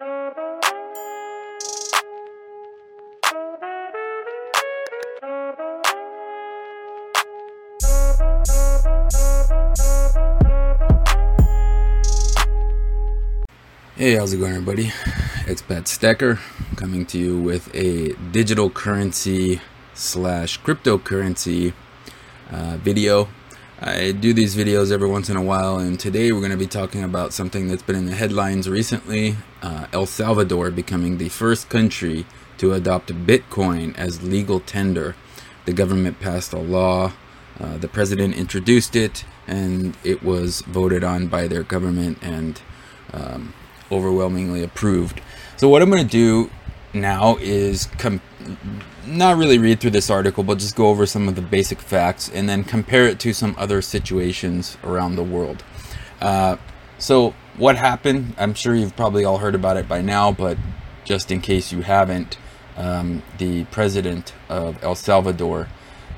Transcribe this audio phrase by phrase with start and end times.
[0.00, 0.06] Hey,
[14.14, 14.92] how's it going, everybody?
[15.46, 16.38] Expat Stacker
[16.76, 19.60] coming to you with a digital currency
[19.94, 21.72] slash cryptocurrency
[22.52, 23.26] uh, video.
[23.80, 26.66] I do these videos every once in a while, and today we're going to be
[26.66, 31.68] talking about something that's been in the headlines recently uh, El Salvador becoming the first
[31.68, 35.14] country to adopt Bitcoin as legal tender.
[35.64, 37.12] The government passed a law,
[37.60, 42.60] uh, the president introduced it, and it was voted on by their government and
[43.12, 43.54] um,
[43.92, 45.20] overwhelmingly approved.
[45.56, 46.50] So what I'm going to do
[46.92, 48.22] now is com-
[49.06, 52.30] not really read through this article, but just go over some of the basic facts
[52.32, 55.64] and then compare it to some other situations around the world.
[56.20, 56.56] Uh,
[56.98, 58.34] so what happened?
[58.38, 60.58] I'm sure you've probably all heard about it by now, but
[61.04, 62.38] just in case you haven't,
[62.76, 65.68] um, the president of El Salvador,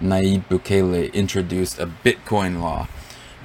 [0.01, 2.89] Nayib Bukele, introduced a Bitcoin law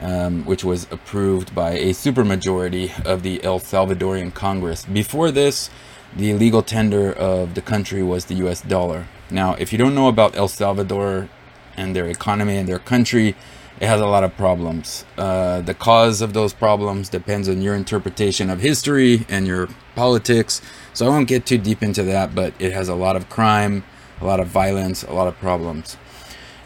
[0.01, 4.85] um, which was approved by a supermajority of the El Salvadorian Congress.
[4.85, 5.69] Before this,
[6.15, 9.07] the legal tender of the country was the US dollar.
[9.29, 11.29] Now, if you don't know about El Salvador
[11.75, 13.35] and their economy and their country,
[13.79, 15.03] it has a lot of problems.
[15.17, 20.61] Uh, the cause of those problems depends on your interpretation of history and your politics.
[20.93, 23.83] So I won't get too deep into that, but it has a lot of crime,
[24.21, 25.97] a lot of violence, a lot of problems.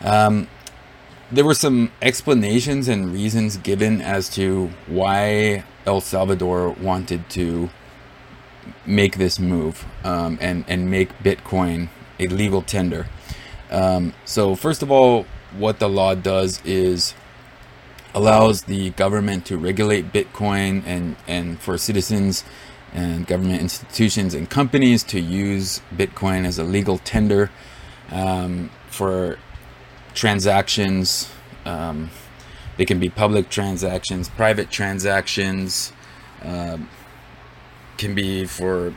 [0.02, 0.48] Um,
[1.32, 7.70] there were some explanations and reasons given as to why El Salvador wanted to
[8.86, 11.90] make this move um, and and make Bitcoin
[12.20, 13.08] a legal tender.
[13.72, 15.26] Um, so first of all,
[15.58, 17.14] what the law does is
[18.14, 22.44] allows the government to regulate Bitcoin and and for citizens
[22.94, 27.52] and government institutions and companies to use Bitcoin as a legal tender
[28.12, 29.38] um, for
[30.14, 31.30] transactions.
[31.66, 32.10] Um,
[32.78, 35.92] they can be public transactions, private transactions,
[36.44, 36.78] uh,
[38.00, 38.94] can be for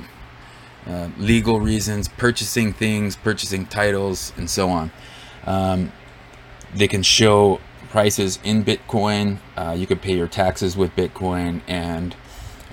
[0.87, 4.91] uh, legal reasons, purchasing things, purchasing titles, and so on.
[5.45, 5.93] Um,
[6.75, 7.61] they can show
[7.91, 9.39] prices in Bitcoin.
[9.57, 12.17] Uh, you can pay your taxes with Bitcoin, and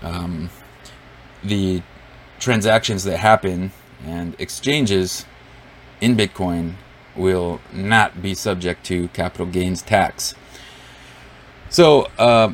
[0.02, 0.50] um,
[1.44, 1.82] the
[2.40, 3.72] transactions that happen
[4.06, 5.26] and exchanges
[6.00, 6.76] in Bitcoin
[7.16, 10.34] will not be subject to capital gains tax.
[11.70, 12.54] So, uh,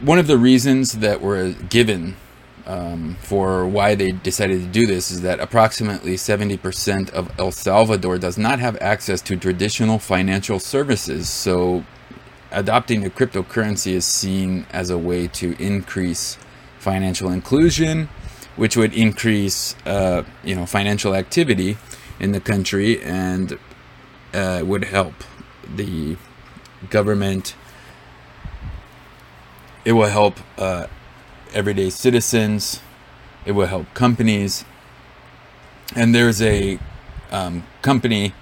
[0.00, 2.16] one of the reasons that were given
[2.66, 8.18] um, for why they decided to do this is that approximately 70% of El Salvador
[8.18, 11.28] does not have access to traditional financial services.
[11.30, 11.84] So,
[12.50, 16.38] adopting a cryptocurrency is seen as a way to increase
[16.78, 18.08] financial inclusion,
[18.56, 21.76] which would increase, uh, you know, financial activity
[22.18, 23.58] in the country and
[24.34, 25.14] uh, would help
[25.74, 26.16] the
[26.90, 27.54] government.
[29.86, 30.88] It will help uh,
[31.54, 32.80] everyday citizens.
[33.44, 34.64] It will help companies.
[35.94, 36.80] And there's a
[37.30, 38.34] um, company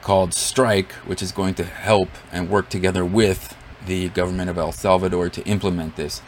[0.00, 4.72] called Strike, which is going to help and work together with the government of El
[4.72, 6.20] Salvador to implement this.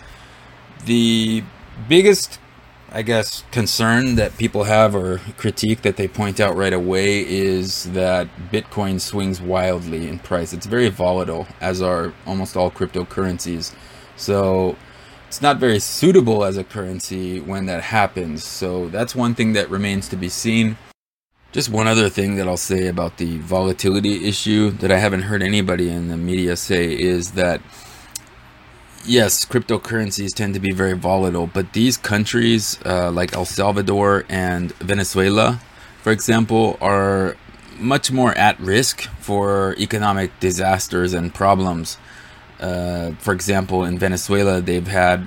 [0.84, 1.42] The
[1.88, 2.38] biggest
[2.97, 7.91] I guess, concern that people have or critique that they point out right away is
[7.92, 10.53] that Bitcoin swings wildly in price.
[10.53, 13.74] It's very volatile, as are almost all cryptocurrencies.
[14.16, 14.76] So
[15.28, 18.44] it's not very suitable as a currency when that happens.
[18.44, 20.76] So that's one thing that remains to be seen.
[21.52, 25.42] Just one other thing that I'll say about the volatility issue that I haven't heard
[25.42, 27.60] anybody in the media say is that
[29.06, 34.72] yes, cryptocurrencies tend to be very volatile, but these countries uh, like El Salvador and
[34.76, 35.60] Venezuela,
[36.03, 37.36] for example, are
[37.78, 41.98] much more at risk for economic disasters and problems.
[42.60, 45.26] Uh, for example, in Venezuela, they've had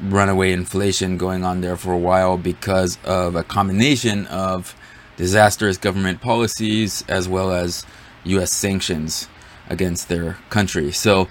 [0.00, 4.74] runaway inflation going on there for a while because of a combination of
[5.16, 7.86] disastrous government policies as well as
[8.24, 8.52] U.S.
[8.52, 9.28] sanctions
[9.68, 10.90] against their country.
[10.90, 11.28] So,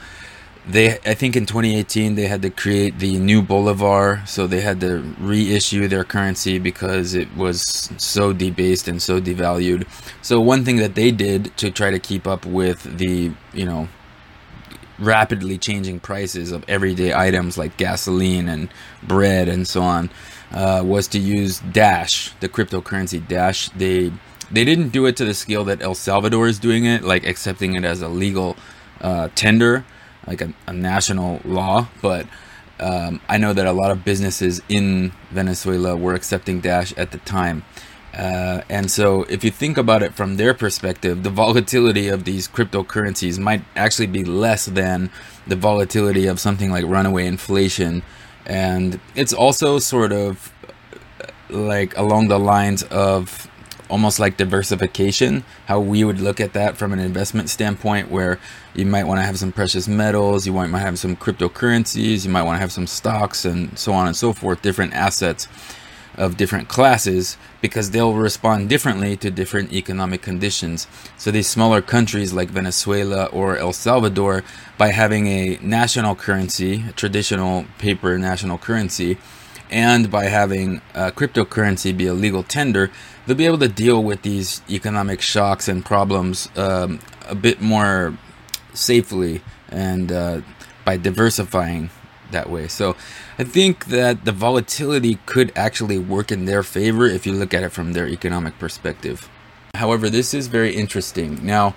[0.68, 4.80] they I think in 2018 they had to create the new bolivar, so they had
[4.81, 9.88] to reissue their currency because it was so debased and so devalued.
[10.21, 13.89] So one thing that they did to try to keep up with the you know
[15.00, 18.69] rapidly changing prices of everyday items like gasoline and
[19.01, 20.10] bread and so on
[20.51, 23.69] uh, was to use Dash, the cryptocurrency Dash.
[23.69, 24.12] They
[24.51, 27.75] they didn't do it to the scale that El Salvador is doing it, like accepting
[27.75, 28.56] it as a legal
[29.01, 29.86] uh, tender
[30.28, 32.28] like a, a national law, but
[32.80, 37.19] Um, I know that a lot of businesses in Venezuela were accepting Dash at the
[37.19, 37.63] time.
[38.13, 42.48] Uh, and so, if you think about it from their perspective, the volatility of these
[42.48, 45.10] cryptocurrencies might actually be less than
[45.48, 48.04] the volatility of something like runaway inflation.
[48.45, 50.54] And it's also sort of
[51.21, 53.50] uh, like along the lines of
[53.89, 58.39] almost like diversification, how we would look at that from an investment standpoint, where
[58.75, 62.44] you might want to have some precious metals, you might have some cryptocurrencies, you might
[62.44, 65.48] want to have some stocks, and so on and so forth, different assets
[66.15, 70.88] of different classes because they'll respond differently to different economic conditions.
[71.18, 74.44] So these smaller countries like Venezuela or El Salvador,
[74.77, 79.18] by having a national currency, a traditional paper national currency,
[79.71, 82.92] and by having a cryptocurrency be a legal tender,
[83.25, 88.16] they'll be able to deal with these economic shocks and problems um, a bit more
[88.74, 90.42] safely and uh,
[90.86, 91.89] by diversifying
[92.31, 92.68] that way.
[92.68, 92.95] So
[93.38, 97.63] I think that the volatility could actually work in their favor if you look at
[97.63, 99.27] it from their economic perspective.
[99.74, 101.44] However, this is very interesting.
[101.44, 101.74] Now,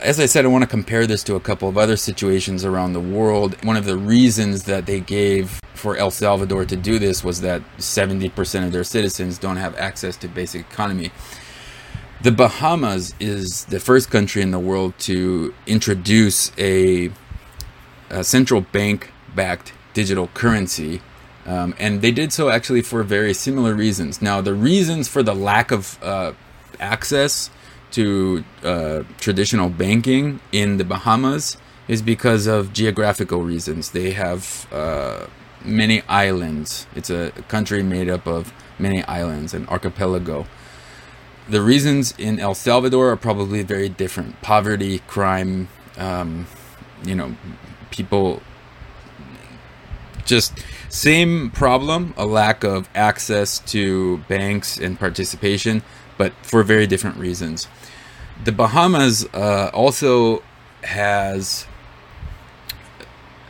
[0.00, 2.94] as I said, I want to compare this to a couple of other situations around
[2.94, 3.62] the world.
[3.62, 7.62] One of the reasons that they gave for El Salvador to do this was that
[7.76, 11.12] 70% of their citizens don't have access to basic economy.
[12.22, 17.10] The Bahamas is the first country in the world to introduce a,
[18.08, 21.00] a central bank backed digital currency.
[21.46, 24.20] Um, and they did so actually for very similar reasons.
[24.20, 26.32] Now, the reasons for the lack of uh,
[26.80, 27.50] access
[27.92, 31.56] to uh, traditional banking in the Bahamas
[31.86, 33.90] is because of geographical reasons.
[33.90, 35.26] They have uh,
[35.64, 36.86] many islands.
[36.94, 40.46] It's a country made up of many islands, an archipelago.
[41.48, 45.68] The reasons in El Salvador are probably very different poverty, crime,
[45.98, 46.46] um,
[47.04, 47.36] you know,
[47.90, 48.42] people
[50.24, 50.52] just
[50.88, 55.82] same problem, a lack of access to banks and participation,
[56.18, 57.68] but for very different reasons.
[58.44, 60.42] The Bahamas uh, also
[60.82, 61.66] has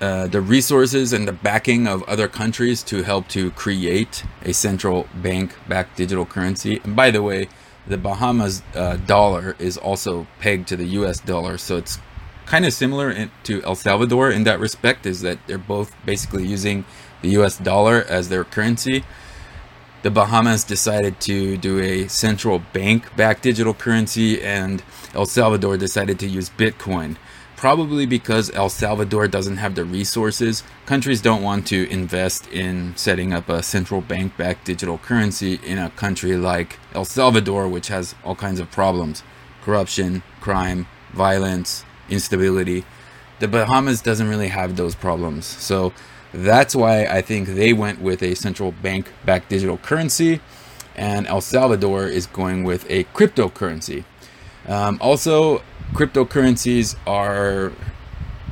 [0.01, 5.07] uh, the resources and the backing of other countries to help to create a central
[5.15, 6.81] bank backed digital currency.
[6.85, 7.49] And by the way,
[7.87, 11.99] the Bahamas uh, dollar is also pegged to the US dollar, so it's
[12.47, 16.47] kind of similar in, to El Salvador in that respect is that they're both basically
[16.47, 16.85] using
[17.23, 19.05] the US dollar as their currency.
[20.03, 24.83] The Bahamas decided to do a central bank backed digital currency, and
[25.15, 27.17] El Salvador decided to use Bitcoin.
[27.57, 33.33] Probably because El Salvador doesn't have the resources, countries don't want to invest in setting
[33.33, 38.15] up a central bank backed digital currency in a country like El Salvador, which has
[38.23, 39.23] all kinds of problems
[39.63, 42.85] corruption, crime, violence, instability.
[43.41, 45.47] The Bahamas doesn't really have those problems.
[45.47, 45.93] So
[46.33, 50.41] that's why I think they went with a central bank backed digital currency,
[50.97, 54.05] and El Salvador is going with a cryptocurrency.
[54.67, 55.63] Um, also,
[55.93, 57.73] cryptocurrencies are,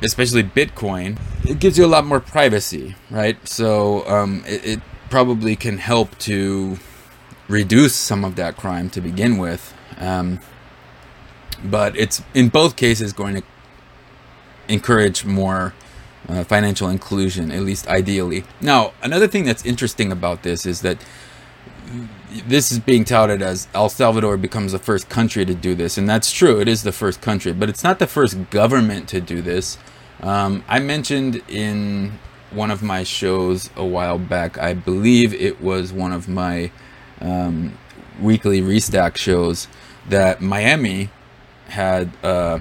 [0.01, 3.45] especially Bitcoin, it gives you a lot more privacy, right?
[3.47, 4.79] So um, it, it
[5.09, 6.77] probably can help to
[7.47, 9.73] reduce some of that crime to begin with.
[9.97, 10.39] Um,
[11.63, 13.43] but it's in both cases going to
[14.67, 15.73] encourage more
[16.27, 18.43] uh, financial inclusion, at least ideally.
[18.61, 20.97] Now, another thing that's interesting about this is that
[22.47, 26.09] this is being touted as El Salvador becomes the first country to do this, and
[26.09, 26.59] that's true.
[26.59, 29.77] It is the first country, but it's not the first government to do this.
[30.21, 32.19] Um, I mentioned in
[32.51, 36.71] one of my shows a while back, I believe it was one of my
[37.19, 37.77] um,
[38.19, 39.67] weekly restack shows,
[40.07, 41.09] that Miami
[41.73, 42.59] had uh,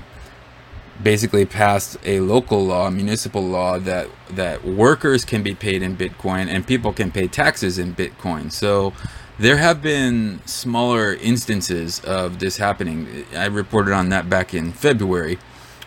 [1.03, 6.49] basically passed a local law, municipal law that that workers can be paid in Bitcoin
[6.49, 8.51] and people can pay taxes in Bitcoin.
[8.51, 8.93] So
[9.39, 13.25] there have been smaller instances of this happening.
[13.35, 15.39] I reported on that back in February,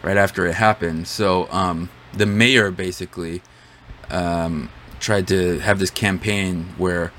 [0.01, 1.07] right after it happened.
[1.07, 3.41] So um, the mayor basically
[4.09, 7.11] um, tried to have this campaign where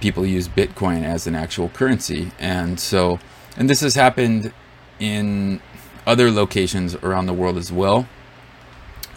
[0.00, 3.18] people use Bitcoin as an actual currency, and so
[3.56, 4.52] and this has happened
[4.98, 5.60] in
[6.06, 8.08] other locations around the world as well.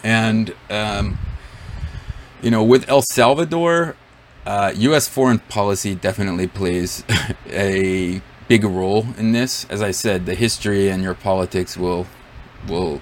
[0.04, 1.18] And, um,
[2.42, 3.96] you know, with El Salvador,
[4.44, 5.08] uh, U.S.
[5.08, 7.04] foreign policy definitely plays
[7.50, 9.64] a big role in this.
[9.70, 12.06] As I said, the history and your politics will
[12.68, 13.00] will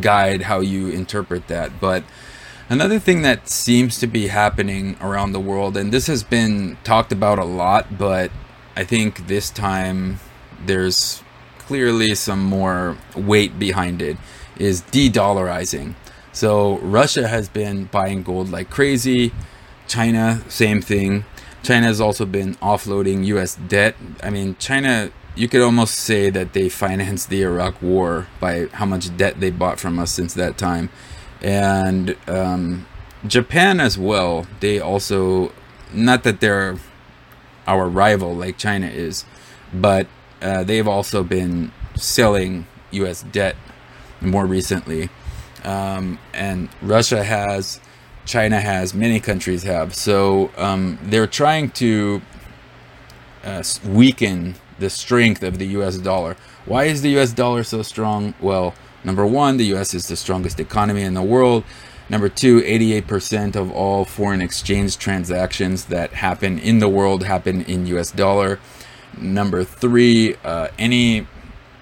[0.00, 1.80] guide how you interpret that.
[1.80, 2.04] But
[2.68, 7.12] another thing that seems to be happening around the world, and this has been talked
[7.12, 8.30] about a lot, but
[8.76, 10.20] I think this time
[10.64, 11.22] there's
[11.70, 14.16] clearly some more weight behind it
[14.58, 15.94] is de-dollarizing.
[16.32, 19.32] So Russia has been buying gold like crazy.
[19.86, 21.24] China, same thing.
[21.62, 23.54] China has also been offloading U.S.
[23.54, 23.94] debt.
[24.20, 28.86] I mean, China, you could almost say that they financed the Iraq War by how
[28.86, 30.90] much debt they bought from us since that time.
[31.40, 32.88] And um,
[33.24, 35.52] Japan as well, they also,
[35.92, 36.78] not that they're
[37.68, 39.24] our rival like China is,
[39.72, 40.08] but
[40.40, 43.22] uh, they've also been selling U.S.
[43.22, 43.56] debt
[44.20, 45.08] more recently.
[45.64, 47.80] Um, and Russia has,
[48.24, 49.94] China has, many countries have.
[49.94, 52.22] So um, they're trying to
[53.44, 56.36] uh, weaken the strength of the US dollar.
[56.64, 58.34] Why is the US dollar so strong?
[58.40, 61.64] Well, number one, the US is the strongest economy in the world.
[62.08, 67.86] Number two, 88% of all foreign exchange transactions that happen in the world happen in
[67.86, 68.58] US dollar.
[69.18, 71.26] Number three, uh, any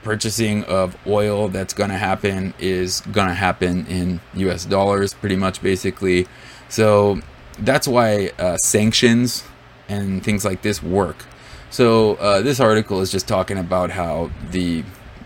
[0.03, 5.37] purchasing of oil that's going to happen is going to happen in US dollars, pretty
[5.37, 6.27] much basically.
[6.69, 7.21] So
[7.59, 9.45] that's why uh, sanctions
[9.89, 11.27] and things like this work.
[11.71, 14.85] So uh, this article is just talking about how the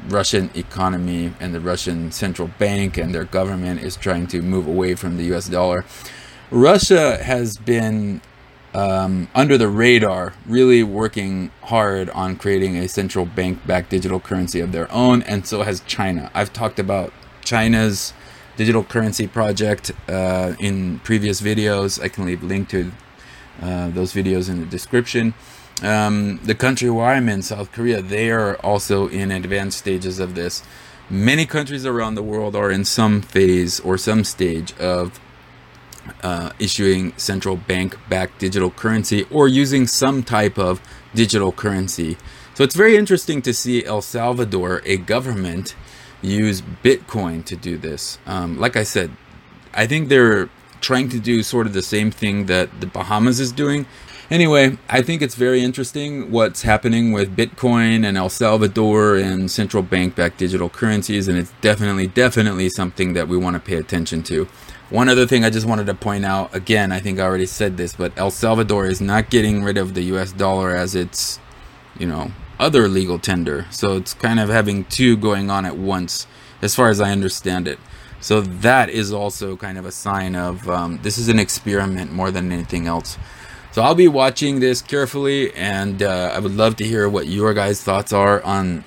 [0.09, 4.94] Russian economy and the Russian central bank and their government is trying to move away
[4.94, 5.85] from the US dollar.
[6.50, 8.21] Russia has been
[8.75, 14.61] um, under the radar, really working hard on creating a central bank backed digital currency
[14.61, 16.31] of their own, and so has China.
[16.35, 17.12] I've talked about
[17.45, 18.14] China's
[18.57, 22.02] digital currency project uh, in previous videos.
[22.02, 22.93] I can leave a link to
[23.61, 25.35] uh, those videos in the description.
[25.83, 30.35] Um, the country where I'm in, South Korea, they are also in advanced stages of
[30.35, 30.62] this.
[31.11, 35.21] Many countries around the world are in some phase or some stage of
[36.23, 40.80] uh, issuing central bank backed digital currency or using some type of
[41.14, 42.16] digital currency.
[42.54, 45.75] So it's very interesting to see El Salvador, a government,
[46.21, 48.18] use Bitcoin to do this.
[48.26, 49.11] Um, like I said,
[49.75, 50.49] I think they're
[50.80, 53.87] trying to do sort of the same thing that the Bahamas is doing.
[54.32, 59.82] Anyway, I think it's very interesting what's happening with Bitcoin and El Salvador and central
[59.82, 64.22] bank backed digital currencies, and it's definitely, definitely something that we want to pay attention
[64.22, 64.48] to.
[64.88, 67.76] One other thing I just wanted to point out again, I think I already said
[67.76, 71.38] this, but El Salvador is not getting rid of the US dollar as its,
[71.98, 73.66] you know, other legal tender.
[73.70, 76.26] So it's kind of having two going on at once,
[76.62, 77.78] as far as I understand it.
[78.22, 82.30] So that is also kind of a sign of um, this is an experiment more
[82.30, 83.18] than anything else.
[83.73, 87.55] So I'll be watching this carefully, and uh, I would love to hear what your
[87.55, 88.85] guys' thoughts are on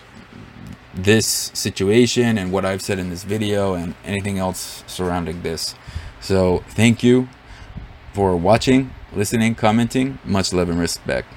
[0.93, 1.25] this
[1.55, 5.73] situation and what I've said in this video and anything else surrounding this.
[6.21, 7.29] So thank you
[8.13, 10.19] for watching, listening, commenting.
[10.23, 11.29] Much love and respect.